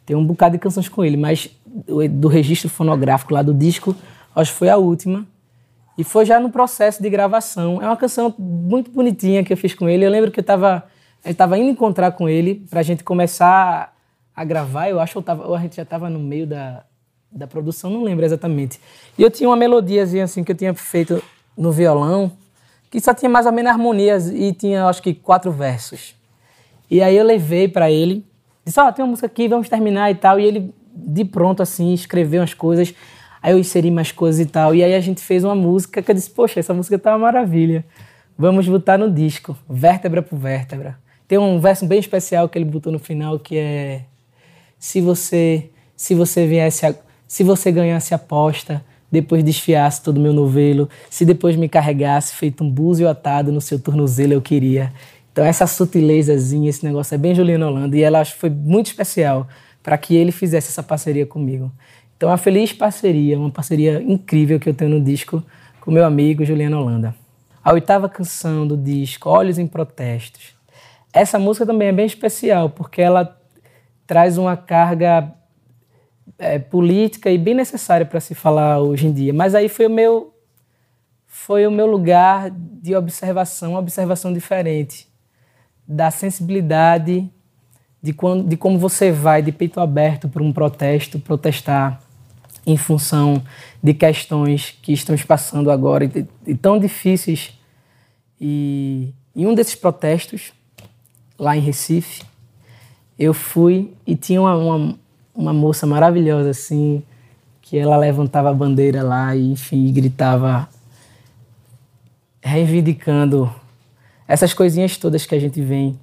Tem 0.06 0.16
um 0.16 0.26
bocado 0.26 0.54
de 0.54 0.60
canções 0.60 0.88
com 0.88 1.04
ele, 1.04 1.18
mas 1.18 1.50
do 2.12 2.28
registro 2.28 2.70
fonográfico 2.70 3.34
lá 3.34 3.42
do 3.42 3.54
disco, 3.54 3.96
acho 4.36 4.52
que 4.52 4.58
foi 4.58 4.70
a 4.70 4.78
última. 4.78 5.26
E 5.98 6.04
foi 6.04 6.26
já 6.26 6.40
no 6.40 6.50
processo 6.50 7.02
de 7.02 7.10
gravação. 7.10 7.82
É 7.82 7.86
uma 7.86 7.98
canção 7.98 8.34
muito 8.38 8.92
bonitinha 8.92 9.44
que 9.44 9.52
eu 9.52 9.58
fiz 9.58 9.74
com 9.74 9.90
ele. 9.90 10.06
Eu 10.06 10.12
lembro 10.12 10.32
que 10.32 10.40
eu 10.40 10.44
estava 10.44 10.84
eu 11.24 11.32
estava 11.32 11.58
indo 11.58 11.70
encontrar 11.70 12.12
com 12.14 12.28
ele 12.28 12.66
para 12.70 12.80
a 12.80 12.84
gente 12.84 13.04
começar 13.04 13.96
a 14.36 14.44
gravar. 14.44 14.90
Eu 14.90 15.00
acho 15.00 15.14
que 15.14 15.18
eu 15.20 15.24
tava, 15.24 15.48
ou 15.48 15.56
a 15.56 15.60
gente 15.60 15.76
já 15.76 15.84
estava 15.84 16.10
no 16.10 16.20
meio 16.20 16.48
da, 16.48 16.84
da 17.32 17.48
produção, 17.48 17.90
não 17.90 18.04
lembro 18.04 18.26
exatamente. 18.26 18.80
E 19.18 19.24
eu 19.24 19.32
tinha 19.32 19.48
uma 19.48 19.56
melodiazinha 19.56 20.26
assim 20.26 20.44
que 20.44 20.52
eu 20.52 20.56
tinha 20.56 20.74
feito 20.74 21.24
no 21.58 21.72
violão, 21.72 22.32
que 22.90 23.00
só 23.00 23.14
tinha 23.14 23.30
mais 23.30 23.46
ou 23.46 23.52
menos 23.52 23.72
harmonias 23.72 24.30
e 24.30 24.52
tinha 24.52 24.86
acho 24.86 25.02
que 25.02 25.14
quatro 25.14 25.52
versos. 25.52 26.14
E 26.90 27.02
aí 27.02 27.16
eu 27.16 27.26
levei 27.26 27.70
para 27.70 27.90
ele, 27.90 28.26
disse: 28.66 28.80
"Ó, 28.80 28.88
oh, 28.88 28.92
tem 28.92 29.04
uma 29.04 29.12
música 29.12 29.28
aqui, 29.28 29.48
vamos 29.48 29.70
terminar 29.70 30.12
e 30.12 30.16
tal". 30.16 30.40
E 30.40 30.46
ele 30.46 30.74
de 30.94 31.24
pronto 31.24 31.64
assim 31.64 31.94
escreveu 31.94 32.42
umas 32.42 32.54
coisas. 32.54 32.94
Aí 33.42 33.54
eu 33.54 33.60
inseri 33.60 33.90
mais 33.90 34.12
coisas 34.12 34.42
e 34.42 34.46
tal. 34.46 34.76
E 34.76 34.84
aí 34.84 34.94
a 34.94 35.00
gente 35.00 35.22
fez 35.22 35.44
uma 35.44 35.56
música 35.56 36.02
que 36.02 36.12
eu 36.12 36.16
disse: 36.16 36.30
"Poxa, 36.30 36.60
essa 36.60 36.74
música 36.74 37.00
tá 37.00 37.12
uma 37.12 37.20
maravilha. 37.20 37.86
Vamos 38.38 38.68
botar 38.68 38.98
no 38.98 39.10
disco, 39.10 39.58
vértebra 39.70 40.22
por 40.22 40.38
vértebra". 40.38 41.00
Tem 41.28 41.38
um 41.38 41.62
verso 41.62 41.86
bem 41.86 42.00
especial 42.00 42.50
que 42.50 42.58
ele 42.58 42.66
botou 42.66 42.92
no 42.92 43.00
final 43.00 43.40
que 43.40 43.58
é 43.58 44.04
se 44.78 45.00
você 45.00 45.70
se 45.96 46.16
você 46.16 46.46
viesse 46.48 46.86
se 47.32 47.46
você 47.46 47.72
ganhasse 47.72 48.14
a 48.14 48.18
aposta, 48.18 48.84
depois 49.10 49.42
desfiasse 49.42 50.04
todo 50.04 50.18
o 50.18 50.20
meu 50.20 50.34
novelo, 50.34 50.90
se 51.10 51.24
depois 51.24 51.56
me 51.56 51.70
carregasse 51.70 52.36
feito 52.36 52.62
um 52.62 52.70
búzio 52.70 53.08
atado 53.08 53.54
no 53.54 53.62
seu 53.62 53.80
tornozelo, 53.80 54.34
eu 54.34 54.42
queria. 54.42 54.92
Então 55.32 55.46
essa 55.46 55.66
sutilezazinha, 55.66 56.70
esse 56.70 56.84
negócio 56.84 57.16
é 57.16 57.18
bem 57.18 57.34
Juliana 57.34 57.68
Holanda 57.68 57.96
e 57.96 58.02
ela 58.02 58.20
acho 58.20 58.36
foi 58.36 58.50
muito 58.50 58.88
especial 58.88 59.48
para 59.82 59.98
que 59.98 60.14
ele 60.14 60.30
fizesse 60.30 60.68
essa 60.68 60.84
parceria 60.84 61.26
comigo. 61.26 61.72
Então 62.18 62.28
é 62.28 62.34
uma 62.34 62.38
feliz 62.38 62.74
parceria, 62.74 63.40
uma 63.40 63.50
parceria 63.50 64.04
incrível 64.06 64.60
que 64.60 64.68
eu 64.68 64.74
tenho 64.74 64.92
no 64.92 65.02
disco 65.02 65.42
com 65.80 65.90
meu 65.90 66.04
amigo 66.04 66.44
Juliano 66.44 66.82
Holanda. 66.82 67.16
A 67.64 67.72
oitava 67.72 68.10
canção 68.10 68.68
do 68.68 68.76
disco, 68.76 69.30
Olhos 69.30 69.58
em 69.58 69.68
Protestos. 69.68 70.54
Essa 71.14 71.40
música 71.40 71.66
também 71.66 71.88
é 71.88 71.94
bem 71.94 72.06
especial 72.06 72.70
porque 72.70 73.02
ela 73.02 73.40
traz 74.06 74.38
uma 74.38 74.58
carga 74.58 75.34
é, 76.38 76.60
política 76.60 77.30
e 77.30 77.38
bem 77.38 77.54
necessária 77.54 78.06
para 78.06 78.20
se 78.20 78.34
falar 78.34 78.80
hoje 78.80 79.08
em 79.08 79.14
dia. 79.14 79.34
Mas 79.34 79.56
aí 79.56 79.70
foi 79.70 79.88
o 79.88 79.90
meu 79.90 80.34
foi 81.26 81.66
o 81.66 81.72
meu 81.72 81.88
lugar 81.88 82.52
de 82.52 82.94
observação, 82.94 83.76
observação 83.76 84.34
diferente, 84.34 85.08
da 85.88 86.12
sensibilidade 86.12 87.32
de, 88.02 88.14
quando, 88.14 88.48
de 88.48 88.58
como 88.58 88.78
você 88.78 89.12
vai 89.12 89.42
de 89.42 89.52
peito 89.52 89.80
aberto 89.80 90.28
para 90.28 90.44
um 90.44 90.52
protesto, 90.52 91.20
protestar 91.20 92.02
em 92.66 92.78
função 92.78 93.42
de 93.82 93.94
questões 93.94 94.78
que 94.82 94.92
estamos 94.92 95.24
passando 95.24 95.72
agora 95.72 96.06
e, 96.06 96.28
e 96.48 96.56
tão 96.56 96.78
difíceis. 96.78 97.58
E 98.40 99.14
em 99.36 99.46
um 99.46 99.54
desses 99.54 99.76
protestos, 99.76 100.52
lá 101.40 101.56
em 101.56 101.62
Recife, 101.62 102.24
eu 103.18 103.34
fui 103.34 103.94
e 104.06 104.16
tinha 104.16 104.42
uma, 104.42 104.56
uma, 104.56 105.00
uma 105.34 105.54
moça 105.54 105.86
maravilhosa 105.86 106.50
assim, 106.50 107.04
que 107.62 107.78
ela 107.78 107.98
levantava 107.98 108.50
a 108.50 108.54
bandeira 108.54 109.04
lá 109.04 109.36
e, 109.36 109.52
enfim, 109.52 109.92
gritava, 109.92 110.68
reivindicando 112.42 113.54
essas 114.28 114.54
coisinhas 114.54 114.98
todas 114.98 115.26
que 115.26 115.36
a 115.36 115.40
gente 115.40 115.62
vem 115.62 116.00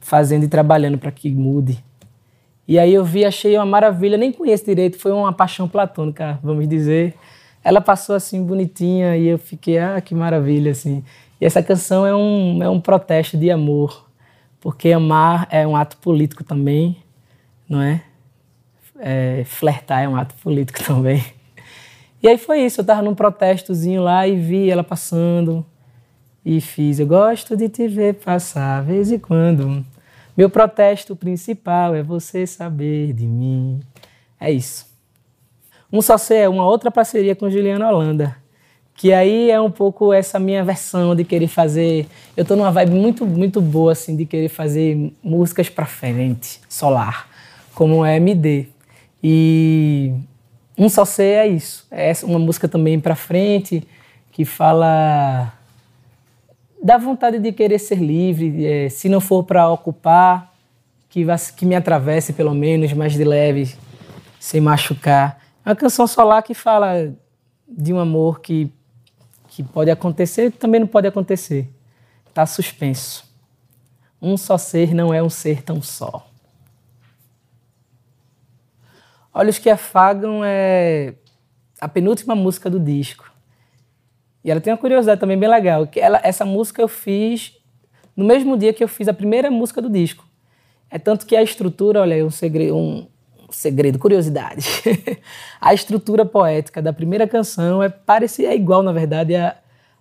fazendo 0.00 0.44
e 0.44 0.48
trabalhando 0.48 0.98
para 0.98 1.10
que 1.10 1.30
mude. 1.30 1.82
E 2.66 2.78
aí 2.78 2.94
eu 2.94 3.04
vi, 3.04 3.24
achei 3.24 3.56
uma 3.56 3.66
maravilha, 3.66 4.16
nem 4.16 4.32
conheço 4.32 4.64
direito, 4.64 4.98
foi 4.98 5.12
uma 5.12 5.32
paixão 5.32 5.68
platônica, 5.68 6.38
vamos 6.42 6.66
dizer. 6.68 7.14
Ela 7.62 7.80
passou 7.80 8.14
assim 8.14 8.42
bonitinha 8.42 9.16
e 9.16 9.26
eu 9.26 9.38
fiquei, 9.38 9.78
ah, 9.78 10.00
que 10.00 10.14
maravilha, 10.14 10.70
assim. 10.70 11.02
E 11.40 11.44
essa 11.44 11.62
canção 11.62 12.06
é 12.06 12.14
um, 12.14 12.62
é 12.62 12.68
um 12.68 12.80
protesto 12.80 13.36
de 13.36 13.50
amor, 13.50 14.06
porque 14.60 14.92
amar 14.92 15.46
é 15.50 15.66
um 15.66 15.76
ato 15.76 15.96
político 15.98 16.44
também, 16.44 16.96
não 17.68 17.80
é? 17.80 18.02
É 19.06 19.44
flertar 19.44 20.02
é 20.02 20.08
um 20.08 20.16
ato 20.16 20.34
político 20.42 20.80
também. 20.82 21.22
E 22.22 22.28
aí 22.28 22.38
foi 22.38 22.62
isso, 22.62 22.80
eu 22.80 22.84
tava 22.84 23.02
num 23.02 23.14
protestozinho 23.14 24.02
lá 24.02 24.26
e 24.26 24.34
vi 24.34 24.70
ela 24.70 24.82
passando 24.82 25.64
e 26.42 26.58
fiz, 26.58 26.98
eu 26.98 27.06
gosto 27.06 27.54
de 27.54 27.68
te 27.68 27.86
ver 27.86 28.14
passar, 28.14 28.82
vez 28.82 29.12
em 29.12 29.18
quando. 29.18 29.84
Meu 30.34 30.48
protesto 30.48 31.14
principal 31.14 31.94
é 31.94 32.02
você 32.02 32.46
saber 32.46 33.12
de 33.12 33.26
mim. 33.26 33.80
É 34.40 34.50
isso. 34.50 34.86
Um 35.92 36.02
só 36.02 36.18
ser 36.18 36.36
é 36.36 36.48
uma 36.48 36.66
outra 36.66 36.90
parceria 36.90 37.36
com 37.36 37.50
Juliana 37.50 37.88
Holanda. 37.88 38.36
Que 38.96 39.12
aí 39.12 39.50
é 39.50 39.60
um 39.60 39.70
pouco 39.70 40.12
essa 40.12 40.38
minha 40.38 40.64
versão 40.64 41.14
de 41.14 41.24
querer 41.24 41.46
fazer. 41.46 42.06
Eu 42.36 42.44
tô 42.44 42.56
numa 42.56 42.70
vibe 42.70 42.92
muito, 42.92 43.26
muito 43.26 43.60
boa, 43.60 43.92
assim, 43.92 44.16
de 44.16 44.24
querer 44.24 44.48
fazer 44.48 45.12
músicas 45.22 45.68
pra 45.68 45.84
frente, 45.86 46.60
solar, 46.68 47.28
como 47.74 48.04
é 48.04 48.16
MD. 48.16 48.73
E 49.26 50.12
um 50.76 50.86
só 50.86 51.06
ser 51.06 51.22
é 51.22 51.48
isso. 51.48 51.86
É 51.90 52.12
uma 52.24 52.38
música 52.38 52.68
também 52.68 53.00
pra 53.00 53.16
frente, 53.16 53.88
que 54.30 54.44
fala 54.44 55.50
dá 56.82 56.98
vontade 56.98 57.38
de 57.38 57.50
querer 57.50 57.78
ser 57.78 57.98
livre, 57.98 58.66
é, 58.66 58.90
se 58.90 59.08
não 59.08 59.18
for 59.18 59.42
para 59.42 59.70
ocupar, 59.70 60.54
que, 61.08 61.24
que 61.56 61.64
me 61.64 61.74
atravesse 61.74 62.34
pelo 62.34 62.52
menos, 62.52 62.92
mais 62.92 63.14
de 63.14 63.24
leve, 63.24 63.74
sem 64.38 64.60
machucar. 64.60 65.40
É 65.64 65.70
uma 65.70 65.76
canção 65.76 66.06
solar 66.06 66.42
que 66.42 66.52
fala 66.52 67.10
de 67.66 67.90
um 67.94 67.98
amor 67.98 68.40
que, 68.40 68.70
que 69.48 69.62
pode 69.62 69.90
acontecer, 69.90 70.52
também 70.52 70.78
não 70.78 70.86
pode 70.86 71.06
acontecer. 71.06 71.66
Está 72.28 72.44
suspenso. 72.44 73.24
Um 74.20 74.36
só 74.36 74.58
ser 74.58 74.92
não 74.92 75.14
é 75.14 75.22
um 75.22 75.30
ser 75.30 75.62
tão 75.62 75.80
só. 75.80 76.26
Olhos 79.34 79.58
que 79.58 79.68
Afagam 79.68 80.42
é 80.44 81.14
a 81.80 81.88
penúltima 81.88 82.36
música 82.36 82.70
do 82.70 82.78
disco. 82.78 83.32
E 84.44 84.50
ela 84.50 84.60
tem 84.60 84.72
uma 84.72 84.78
curiosidade 84.78 85.20
também 85.20 85.36
bem 85.36 85.48
legal, 85.48 85.88
que 85.88 85.98
ela, 85.98 86.20
essa 86.22 86.44
música 86.44 86.80
eu 86.80 86.86
fiz 86.86 87.52
no 88.16 88.24
mesmo 88.24 88.56
dia 88.56 88.72
que 88.72 88.84
eu 88.84 88.86
fiz 88.86 89.08
a 89.08 89.12
primeira 89.12 89.50
música 89.50 89.82
do 89.82 89.90
disco. 89.90 90.24
É 90.88 91.00
tanto 91.00 91.26
que 91.26 91.34
a 91.34 91.42
estrutura, 91.42 92.02
olha, 92.02 92.14
é 92.14 92.22
um 92.22 92.30
segredo, 92.30 92.76
um 92.76 93.08
segredo, 93.50 93.98
curiosidade. 93.98 94.64
a 95.60 95.74
estrutura 95.74 96.24
poética 96.24 96.80
da 96.80 96.92
primeira 96.92 97.26
canção 97.26 97.82
é 97.82 97.88
parecia 97.88 98.50
é 98.50 98.54
igual, 98.54 98.84
na 98.84 98.92
verdade, 98.92 99.34
à, 99.34 99.56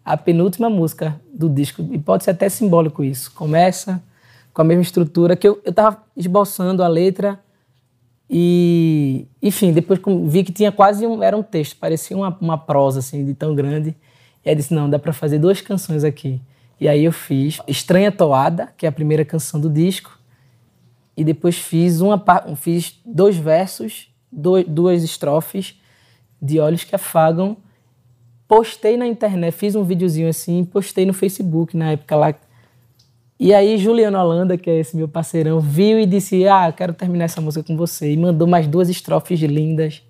à 0.06 0.16
penúltima 0.16 0.70
música 0.70 1.20
do 1.34 1.50
disco. 1.50 1.82
E 1.92 1.98
pode 1.98 2.24
ser 2.24 2.32
até 2.32 2.50
simbólico 2.50 3.04
isso. 3.04 3.32
Começa 3.34 4.00
com 4.54 4.62
a 4.62 4.66
mesma 4.66 4.84
estrutura 4.84 5.36
que 5.36 5.48
eu 5.48 5.60
estava 5.66 6.04
esboçando 6.16 6.84
a 6.84 6.88
letra 6.88 7.40
e, 8.36 9.28
enfim, 9.44 9.72
depois 9.72 10.00
vi 10.26 10.44
que 10.44 10.52
tinha 10.52 10.72
quase 10.72 11.06
um, 11.06 11.22
era 11.22 11.38
um 11.38 11.44
texto, 11.44 11.78
parecia 11.78 12.18
uma, 12.18 12.36
uma 12.42 12.58
prosa 12.58 12.98
assim 12.98 13.24
de 13.24 13.36
tão 13.36 13.54
grande. 13.54 13.96
E 14.44 14.50
aí 14.50 14.56
disse, 14.56 14.74
não, 14.74 14.90
dá 14.90 14.98
para 14.98 15.14
fazer 15.14 15.38
duas 15.38 15.62
canções 15.62 16.04
aqui. 16.04 16.42
E 16.82 16.88
aí 16.88 17.06
eu 17.06 17.12
fiz 17.12 17.60
Estranha 17.68 18.12
Toada, 18.12 18.74
que 18.76 18.88
é 18.88 18.90
a 18.90 18.92
primeira 18.92 19.24
canção 19.24 19.60
do 19.60 19.70
disco, 19.70 20.18
e 21.16 21.24
depois 21.24 21.60
fiz 21.60 22.02
uma 22.02 22.20
fiz 22.56 23.00
dois 23.06 23.38
versos, 23.38 24.12
dois, 24.32 24.68
duas 24.68 25.04
estrofes 25.04 25.80
de 26.42 26.60
Olhos 26.60 26.84
que 26.84 26.96
Afagam. 26.96 27.56
Postei 28.48 28.98
na 28.98 29.06
internet, 29.06 29.54
fiz 29.54 29.76
um 29.76 29.84
videozinho 29.84 30.28
assim, 30.28 30.66
postei 30.66 31.06
no 31.06 31.14
Facebook 31.14 31.78
na 31.78 31.92
época 31.92 32.16
lá. 32.16 32.34
E 33.44 33.54
aí 33.54 33.78
Juliano 33.78 34.18
Holanda, 34.18 34.58
que 34.58 34.70
é 34.70 34.80
esse 34.80 34.96
meu 34.96 35.06
parceirão, 35.06 35.60
viu 35.60 36.00
e 36.00 36.06
disse: 36.06 36.48
"Ah, 36.48 36.72
quero 36.72 36.94
terminar 36.94 37.26
essa 37.26 37.42
música 37.42 37.62
com 37.68 37.76
você". 37.76 38.10
E 38.10 38.16
mandou 38.16 38.48
mais 38.48 38.68
duas 38.68 38.88
estrofes 38.88 39.38
lindas. 39.42 40.02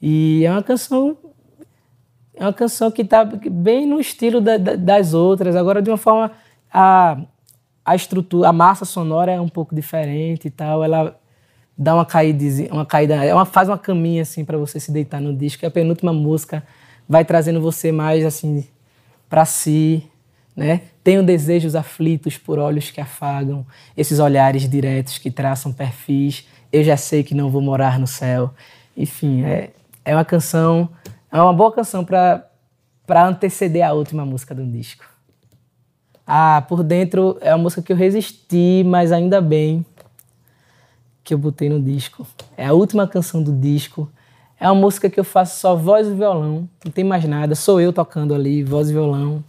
E 0.00 0.44
é 0.46 0.52
uma 0.52 0.62
canção 0.62 1.16
é 2.36 2.44
uma 2.44 2.52
canção 2.52 2.88
que 2.92 3.02
está 3.02 3.24
bem 3.24 3.84
no 3.84 3.98
estilo 3.98 4.40
da, 4.40 4.58
da, 4.58 4.76
das 4.76 5.12
outras, 5.12 5.56
agora 5.56 5.82
de 5.82 5.90
uma 5.90 5.96
forma 5.96 6.30
a, 6.72 7.18
a 7.84 7.96
estrutura, 7.96 8.48
a 8.48 8.52
massa 8.52 8.84
sonora 8.84 9.32
é 9.32 9.40
um 9.40 9.48
pouco 9.48 9.74
diferente 9.74 10.46
e 10.46 10.50
tal, 10.50 10.84
ela 10.84 11.18
dá 11.76 11.96
uma 11.96 12.06
caída, 12.06 12.44
uma 12.70 12.86
caída, 12.86 13.24
ela 13.24 13.42
é 13.42 13.44
faz 13.44 13.68
uma 13.68 13.78
caminha 13.78 14.22
assim 14.22 14.44
para 14.44 14.56
você 14.56 14.78
se 14.78 14.92
deitar 14.92 15.20
no 15.20 15.34
disco. 15.34 15.64
E 15.64 15.66
a 15.66 15.70
penúltima 15.70 16.12
música 16.12 16.62
vai 17.08 17.24
trazendo 17.24 17.60
você 17.60 17.90
mais 17.90 18.24
assim 18.24 18.64
para 19.28 19.44
si, 19.44 20.08
né? 20.56 20.80
Tenho 21.04 21.22
desejos 21.22 21.76
aflitos 21.76 22.38
por 22.38 22.58
olhos 22.58 22.90
que 22.90 23.00
afagam, 23.00 23.66
esses 23.96 24.18
olhares 24.18 24.68
diretos 24.68 25.18
que 25.18 25.30
traçam 25.30 25.72
perfis. 25.72 26.48
Eu 26.72 26.82
já 26.82 26.96
sei 26.96 27.22
que 27.22 27.34
não 27.34 27.50
vou 27.50 27.60
morar 27.60 27.98
no 27.98 28.06
céu. 28.06 28.52
Enfim, 28.96 29.44
é, 29.44 29.70
é 30.04 30.14
uma 30.14 30.24
canção 30.24 30.88
é 31.30 31.42
uma 31.42 31.52
boa 31.52 31.70
canção 31.70 32.02
para 32.02 33.26
anteceder 33.26 33.86
a 33.86 33.92
última 33.92 34.24
música 34.24 34.54
do 34.54 34.64
disco. 34.64 35.04
Ah, 36.26 36.64
Por 36.66 36.82
Dentro 36.82 37.36
é 37.40 37.54
uma 37.54 37.64
música 37.64 37.82
que 37.82 37.92
eu 37.92 37.96
resisti, 37.96 38.82
mas 38.86 39.12
ainda 39.12 39.40
bem 39.40 39.84
que 41.22 41.34
eu 41.34 41.38
botei 41.38 41.68
no 41.68 41.78
disco. 41.78 42.26
É 42.56 42.66
a 42.66 42.72
última 42.72 43.06
canção 43.06 43.42
do 43.42 43.52
disco. 43.52 44.10
É 44.58 44.66
uma 44.70 44.80
música 44.80 45.10
que 45.10 45.20
eu 45.20 45.24
faço 45.24 45.60
só 45.60 45.76
voz 45.76 46.06
e 46.06 46.14
violão, 46.14 46.66
não 46.82 46.90
tem 46.90 47.04
mais 47.04 47.24
nada, 47.26 47.54
sou 47.54 47.78
eu 47.78 47.92
tocando 47.92 48.34
ali, 48.34 48.62
voz 48.62 48.88
e 48.88 48.92
violão. 48.94 49.44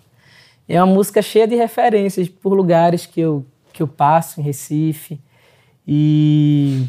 É 0.68 0.82
uma 0.84 0.94
música 0.94 1.22
cheia 1.22 1.48
de 1.48 1.56
referências 1.56 2.28
por 2.28 2.54
lugares 2.54 3.06
que 3.06 3.22
eu, 3.22 3.46
que 3.72 3.82
eu 3.82 3.88
passo 3.88 4.40
em 4.40 4.44
Recife. 4.44 5.20
E 5.88 6.86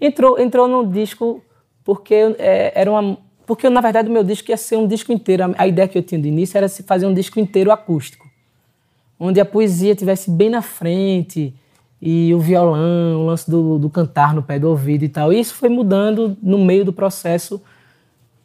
entrou, 0.00 0.38
entrou 0.38 0.66
no 0.66 0.90
disco 0.90 1.42
porque 1.84 2.14
é, 2.38 2.72
era 2.74 2.90
uma, 2.90 3.18
porque, 3.46 3.70
na 3.70 3.80
verdade, 3.80 4.08
o 4.08 4.12
meu 4.12 4.24
disco 4.24 4.50
ia 4.50 4.56
ser 4.56 4.76
um 4.76 4.88
disco 4.88 5.12
inteiro. 5.12 5.54
A 5.56 5.66
ideia 5.68 5.86
que 5.86 5.96
eu 5.96 6.02
tinha 6.02 6.20
de 6.20 6.26
início 6.26 6.58
era 6.58 6.68
se 6.68 6.82
fazer 6.82 7.06
um 7.06 7.14
disco 7.14 7.38
inteiro 7.38 7.70
acústico, 7.70 8.28
onde 9.20 9.40
a 9.40 9.44
poesia 9.44 9.92
estivesse 9.92 10.28
bem 10.30 10.50
na 10.50 10.60
frente 10.60 11.54
e 12.02 12.34
o 12.34 12.40
violão, 12.40 13.22
o 13.22 13.26
lance 13.26 13.48
do, 13.48 13.78
do 13.78 13.88
cantar 13.88 14.34
no 14.34 14.42
pé 14.42 14.58
do 14.58 14.68
ouvido 14.68 15.04
e 15.04 15.08
tal. 15.08 15.32
E 15.32 15.38
isso 15.38 15.54
foi 15.54 15.68
mudando 15.68 16.36
no 16.42 16.58
meio 16.58 16.84
do 16.84 16.92
processo 16.92 17.62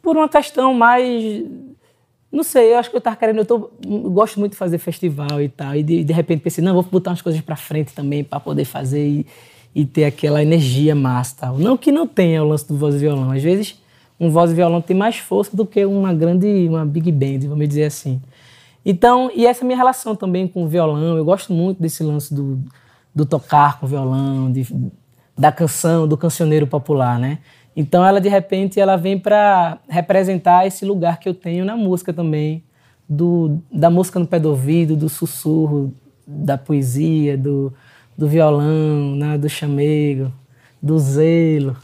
por 0.00 0.16
uma 0.16 0.28
questão 0.28 0.72
mais. 0.72 1.44
Não 2.32 2.42
sei, 2.42 2.72
eu 2.72 2.78
acho 2.78 2.88
que 2.88 2.96
eu 2.96 2.98
estava 2.98 3.14
querendo. 3.14 3.38
Eu, 3.38 3.44
tô, 3.44 3.70
eu, 3.84 4.10
gosto 4.10 4.40
muito 4.40 4.52
de 4.52 4.58
fazer 4.58 4.78
festival 4.78 5.42
e 5.42 5.48
tal. 5.50 5.76
E 5.76 5.82
de, 5.82 6.02
de 6.02 6.12
repente 6.12 6.40
pensei, 6.40 6.64
não, 6.64 6.72
vou 6.72 6.82
botar 6.82 7.10
umas 7.10 7.20
coisas 7.20 7.40
para 7.42 7.56
frente 7.56 7.92
também 7.92 8.24
para 8.24 8.40
poder 8.40 8.64
fazer 8.64 9.06
e, 9.06 9.26
e, 9.74 9.84
ter 9.84 10.04
aquela 10.04 10.42
energia 10.42 10.94
massa 10.94 11.36
tal. 11.40 11.58
Não 11.58 11.76
que 11.76 11.92
não 11.92 12.06
tenha 12.06 12.42
o 12.42 12.48
lance 12.48 12.66
do 12.66 12.74
voz 12.74 12.94
e 12.94 12.98
violão. 12.98 13.30
Às 13.30 13.42
vezes 13.42 13.82
um 14.18 14.30
voz 14.30 14.52
e 14.52 14.54
violão 14.54 14.80
tem 14.80 14.96
mais 14.96 15.18
força 15.18 15.56
do 15.56 15.66
que 15.66 15.84
uma 15.84 16.14
grande, 16.14 16.46
uma 16.68 16.86
big 16.86 17.10
band, 17.10 17.48
vamos 17.48 17.68
dizer 17.68 17.84
assim. 17.84 18.20
Então, 18.84 19.30
e 19.34 19.46
essa 19.46 19.62
é 19.62 19.64
a 19.64 19.66
minha 19.66 19.76
relação 19.76 20.14
também 20.14 20.46
com 20.46 20.64
o 20.64 20.68
violão, 20.68 21.16
eu 21.16 21.24
gosto 21.24 21.52
muito 21.52 21.82
desse 21.82 22.04
lance 22.04 22.32
do, 22.32 22.60
do 23.12 23.26
tocar 23.26 23.80
com 23.80 23.86
violão, 23.86 24.50
de, 24.50 24.64
da 25.36 25.50
canção, 25.50 26.06
do 26.06 26.16
cancioneiro 26.16 26.68
popular, 26.68 27.18
né? 27.18 27.38
Então, 27.74 28.04
ela 28.04 28.20
de 28.20 28.28
repente 28.28 28.78
ela 28.78 28.96
vem 28.96 29.18
para 29.18 29.78
representar 29.88 30.66
esse 30.66 30.84
lugar 30.84 31.18
que 31.18 31.28
eu 31.28 31.34
tenho 31.34 31.64
na 31.64 31.76
música 31.76 32.12
também, 32.12 32.62
do, 33.08 33.58
da 33.72 33.90
música 33.90 34.18
no 34.18 34.26
pé 34.26 34.38
do 34.38 34.50
ouvido, 34.50 34.96
do 34.96 35.08
sussurro, 35.08 35.92
da 36.26 36.56
poesia, 36.56 37.36
do, 37.36 37.72
do 38.16 38.28
violão, 38.28 39.16
né, 39.16 39.38
do 39.38 39.48
chamego, 39.48 40.32
do 40.80 40.98
zelo. 40.98 41.76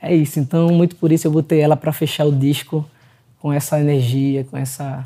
É 0.00 0.14
isso, 0.14 0.38
então 0.38 0.68
muito 0.68 0.96
por 0.96 1.10
isso 1.10 1.26
eu 1.26 1.30
botei 1.30 1.60
ela 1.60 1.76
para 1.76 1.92
fechar 1.92 2.26
o 2.26 2.32
disco 2.32 2.84
com 3.40 3.52
essa 3.52 3.80
energia, 3.80 4.44
com, 4.44 4.56
essa, 4.56 5.04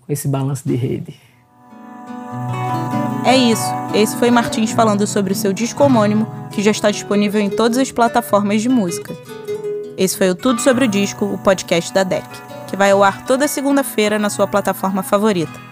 com 0.00 0.12
esse 0.12 0.26
balanço 0.26 0.66
de 0.66 0.74
rede. 0.74 1.14
É 3.24 3.36
isso. 3.36 3.62
Esse 3.94 4.16
foi 4.16 4.30
Martins 4.30 4.72
falando 4.72 5.06
sobre 5.06 5.32
o 5.32 5.36
seu 5.36 5.52
disco 5.52 5.84
homônimo, 5.84 6.26
que 6.50 6.62
já 6.62 6.70
está 6.70 6.90
disponível 6.90 7.40
em 7.40 7.50
todas 7.50 7.78
as 7.78 7.92
plataformas 7.92 8.62
de 8.62 8.68
música. 8.68 9.14
Esse 9.96 10.16
foi 10.16 10.30
o 10.30 10.34
Tudo 10.34 10.60
sobre 10.60 10.84
o 10.84 10.88
Disco, 10.88 11.24
o 11.24 11.38
podcast 11.38 11.92
da 11.92 12.02
DEC, 12.02 12.24
que 12.68 12.76
vai 12.76 12.90
ao 12.90 13.02
ar 13.02 13.24
toda 13.26 13.48
segunda-feira 13.48 14.18
na 14.18 14.30
sua 14.30 14.46
plataforma 14.46 15.02
favorita. 15.02 15.69